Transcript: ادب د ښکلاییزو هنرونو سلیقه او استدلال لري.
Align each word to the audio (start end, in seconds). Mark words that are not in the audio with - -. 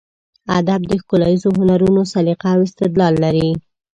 ادب 0.57 0.81
د 0.87 0.91
ښکلاییزو 1.01 1.49
هنرونو 1.57 2.01
سلیقه 2.13 2.47
او 2.55 2.59
استدلال 2.67 3.13
لري. 3.23 3.49